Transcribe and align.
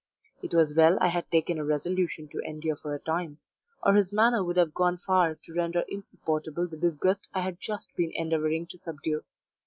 It 0.41 0.55
was 0.55 0.73
well 0.75 0.97
I 0.99 1.09
had 1.09 1.29
taken 1.29 1.59
a 1.59 1.63
resolution 1.63 2.27
to 2.29 2.39
endure 2.39 2.75
for 2.75 2.95
a 2.95 2.99
time, 2.99 3.37
or 3.83 3.93
his 3.93 4.11
manner 4.11 4.43
would 4.43 4.57
have 4.57 4.73
gone 4.73 4.97
far 4.97 5.35
to 5.35 5.53
render 5.53 5.83
insupportable 5.87 6.67
the 6.67 6.75
disgust 6.75 7.27
I 7.35 7.41
had 7.41 7.59
just 7.59 7.95
been 7.95 8.09
endeavouring 8.15 8.65
to 8.71 8.79
subdue. 8.79 9.23